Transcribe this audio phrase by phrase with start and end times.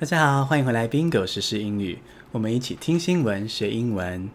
[0.00, 1.98] 大家好，欢迎回来 Bingo 时英语，
[2.30, 4.30] 我们一起听新闻学英文。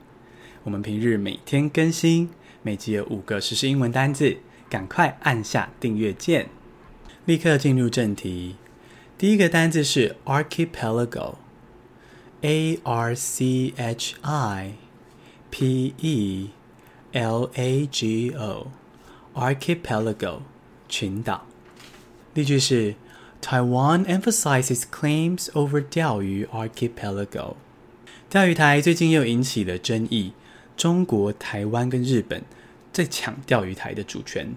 [0.66, 2.30] 我们平日每天更新，
[2.62, 4.36] 每集有五个实时英文单字，
[4.70, 6.50] 赶快按下订阅键。
[7.24, 8.58] 立刻进入正题，
[9.18, 14.74] 第一个单字是 Archipelago，A R C H I
[15.50, 16.50] P E
[17.14, 20.42] L A G O，Archipelago
[20.90, 21.48] 群岛。
[22.34, 22.96] 例句是。
[23.44, 27.56] Taiwan emphasizes claims over 钓鱼 archipelago。
[28.30, 30.32] 钓鱼台最近又引起了争议，
[30.78, 32.42] 中国、台湾跟日本
[32.94, 34.56] 在抢钓鱼台的主权。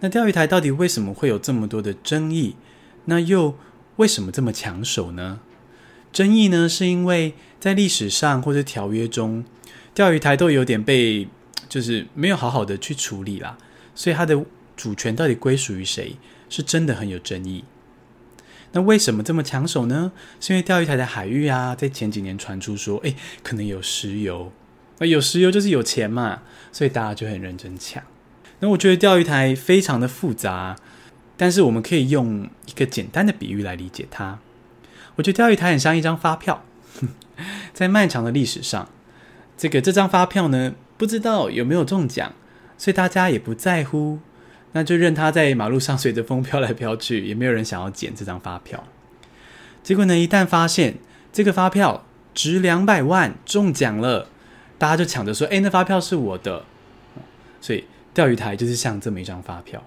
[0.00, 2.56] 那钓鱼台到底为什么会有这么多的争议？
[3.04, 3.58] 那又
[3.96, 5.40] 为什么这么抢手呢？
[6.10, 9.44] 争议呢，是因为在历史上或者条约中，
[9.92, 11.28] 钓鱼台都有点被
[11.68, 13.58] 就是没有好好的去处理啦，
[13.94, 14.42] 所以它的
[14.74, 16.16] 主权到底归属于谁，
[16.48, 17.62] 是真的很有争议。
[18.76, 20.10] 那为什么这么抢手呢？
[20.40, 24.52] 是因为钓鱼台的海域啊，在前几年传出说，哎，可能有石油，
[24.98, 28.02] 那有石油就是有钱嘛，所以大家就很认真抢。
[28.58, 30.76] 那我觉得钓鱼台非常的复杂，
[31.36, 34.40] 但是我们可以用一个简单的比喻来理解它。
[35.14, 36.64] 我觉得钓鱼台很像一张发票，
[37.72, 38.90] 在漫长的历史上，
[39.56, 42.32] 这个这张发票呢，不知道有没有中奖，
[42.76, 44.18] 所以大家也不在乎。
[44.74, 48.84] 那就任它在马路上随着风飘来飘去，也没有人想要捡这张发票。
[49.82, 50.96] 结果呢，一旦发现
[51.32, 54.28] 这个发票值两百万中奖了，
[54.76, 56.64] 大家就抢着说：“哎，那发票是我的。”
[57.62, 59.84] 所以钓鱼台就是像这么一张发票。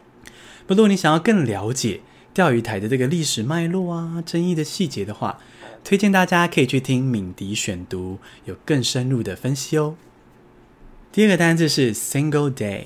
[0.65, 2.01] 不过，你想要更了解
[2.33, 5.39] 钓鱼台的这个历史脉络啊、争议的细节的话，
[5.83, 9.95] 推荐大家可以去听敏迪选读，有更深入的分析哦。
[11.11, 12.85] 第二个单字是 single day。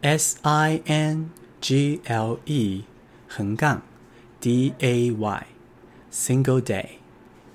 [0.00, 2.84] S I N G L E
[3.26, 3.82] 横杠
[4.38, 6.86] D A Y，single day，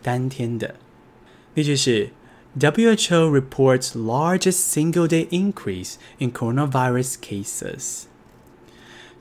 [0.01, 0.75] 单天的。
[1.53, 2.09] 例句是
[2.59, 8.03] ：WHO reports largest single day increase in coronavirus cases。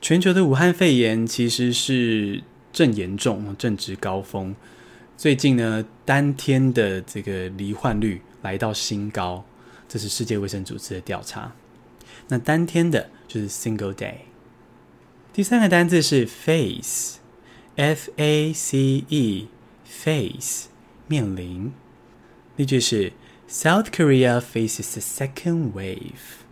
[0.01, 4.53] 全球的武汉肺炎其实是正严重，正值高峰。
[5.15, 9.45] 最近呢，单天的这个罹患率来到新高，
[9.87, 11.53] 这是世界卫生组织的调查。
[12.29, 14.15] 那当天的就是 single day。
[15.31, 20.67] 第三个单字是 face，f a c e，face
[21.07, 21.71] 面临。
[22.55, 23.13] 例句是
[23.49, 26.43] ：South Korea faces the second wave。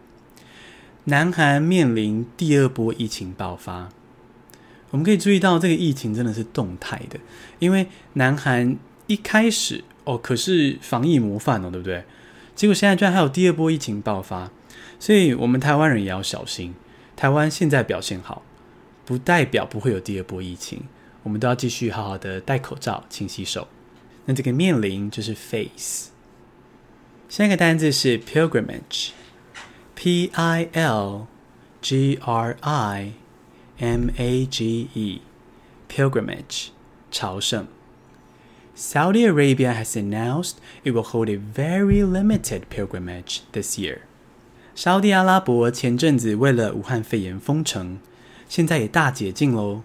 [1.04, 3.90] 南韩面临第二波疫情爆发。
[4.90, 7.20] 我们可以注意到这个疫情真的是动态的，
[7.60, 8.78] 因为南韩
[9.08, 12.04] 一开始哦可是防疫模范哦，对不对？
[12.56, 14.52] 结果现在居然还有第二波疫情爆发。
[14.99, 16.75] 所以，我们台湾人也要小心。
[17.15, 18.43] 台湾现在表现好，
[19.05, 20.84] 不代表不会有第二波疫情。
[21.22, 23.69] 我们都要继续好好的戴口罩、勤洗手。
[24.27, 26.11] 那这个面临就是 face。
[27.28, 31.27] 下一个单字是 pilgrimage，p i l
[31.81, 33.12] g r i
[33.78, 36.69] m a g e，pilgrimage
[37.11, 37.67] 朝圣。
[38.77, 44.00] Saudi Arabia has announced it will hold a very limited pilgrimage this year.
[44.81, 48.00] 沙乌地阿拉伯前阵子为了武汉肺炎封城，
[48.50, 49.84] 现在也大解禁喽。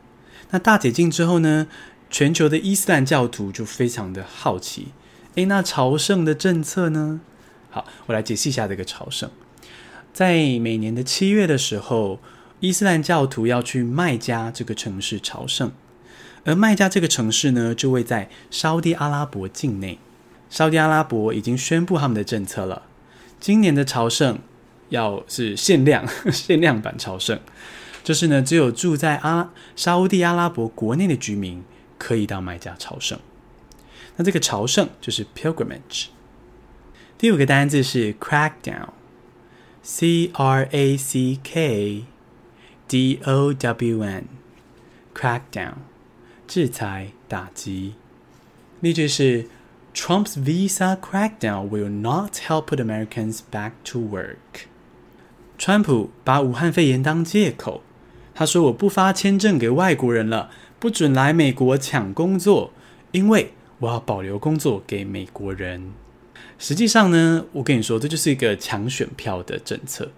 [0.52, 1.66] 那大解禁之后呢，
[2.08, 4.94] 全球的伊斯兰教徒就非常的好奇，
[5.34, 7.20] 诶，那朝圣的政策呢？
[7.68, 9.30] 好，我来解析一下这个朝圣。
[10.14, 12.18] 在每年的七月的时候，
[12.60, 15.72] 伊斯兰教徒要去麦加这个城市朝圣，
[16.44, 19.98] 而麦加这个城市呢，就位在沙乌地阿拉伯境内。
[20.48, 22.84] 沙乌地阿拉伯已经宣布他们的政策了，
[23.38, 24.38] 今年的朝圣。
[24.88, 27.38] 要是限量限量版朝圣，
[28.04, 31.64] 就是呢，只有住在阿沙乌地阿拉伯国内的居民
[31.98, 33.18] 可以到麦加朝圣。
[34.16, 36.06] 那这个朝圣就是 pilgrimage。
[37.18, 42.04] 第五个单字是 crackdown，c r a c k
[42.86, 45.74] d o w n，crackdown，
[46.46, 47.94] 制裁打击。
[48.80, 49.48] 例句是
[49.94, 54.68] ：Trump's visa crackdown will not help put Americans back to work。
[55.66, 57.82] 川普把武汉肺炎当借口，
[58.32, 60.48] 他说：“我不发签证给外国人了，
[60.78, 62.70] 不准来美国抢工作，
[63.10, 65.90] 因为我要保留工作给美国人。”
[66.56, 70.12] 实际上呢，我跟你说，这就是一个抢选票的政策，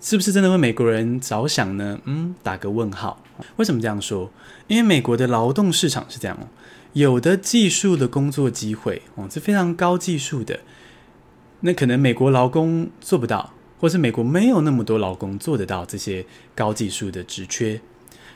[0.00, 1.98] 是不是真的为美国人着想呢？
[2.04, 3.20] 嗯，打个问号。
[3.56, 4.30] 为什么这样说？
[4.68, 6.46] 因为美国的劳动市场是这样哦，
[6.92, 10.60] 有的技术的工作机会哦，是非常高技术的，
[11.62, 13.52] 那可能美国劳工做不到。
[13.82, 16.24] 或是美国没有那么多劳工做得到这些
[16.54, 17.80] 高技术的职缺，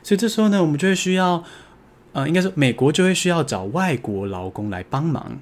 [0.02, 1.44] 所以这时候呢，我们就会需要
[2.14, 5.38] 呃，应该说美国就会需要找外国劳工来帮忙。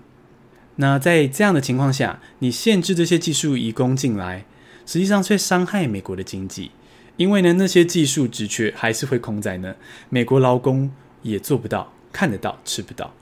[0.76, 4.44] 那在这样的情况下，你限制这些技术移工进来，
[4.84, 6.72] 实际上却伤害美国的经济，
[7.16, 9.74] 因为呢，那些技术职缺还是会空在那，
[10.10, 10.92] 美国劳工
[11.22, 13.14] 也做不到，看得到，吃不到。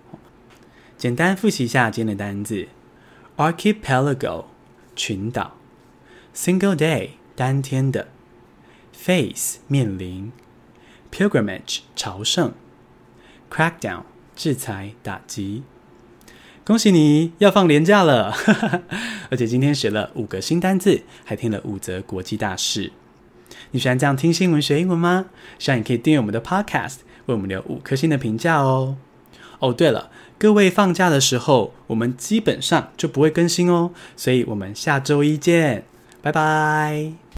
[0.99, 2.67] 简单复习一下今天的单字
[3.37, 4.46] ：archipelago
[4.96, 5.56] 群岛
[6.34, 8.08] ，single day 单天的
[8.93, 10.32] ，face 面临
[11.11, 12.52] ，pilgrimage 朝圣
[13.50, 14.02] ，crackdown
[14.34, 15.62] 制裁打击。
[16.64, 18.32] 恭喜你要放连假了，
[19.31, 22.93] 而且今天学了五个新单字，还听了五则国际大事。
[23.73, 25.26] 你喜欢这样听新闻学英文吗？
[25.58, 28.96] 希望你可以订阅我们的 Podcast，为我们留五颗星的评价哦。
[29.58, 35.84] 哦，对了，各位放假的时候，我们基本上就不会更新哦，所以我们下周一见，
[36.23, 37.23] 拜拜。